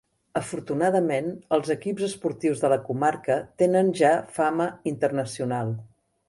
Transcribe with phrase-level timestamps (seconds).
[0.39, 1.27] Afortunadament
[1.57, 5.73] els equips esportius de la comarca tenen ja fama internacional.